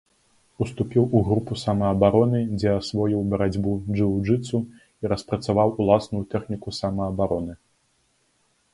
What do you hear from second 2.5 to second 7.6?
дзе асвоіў барацьбу джыу-джытсу і распрацаваў уласную тэхніку самаабароны.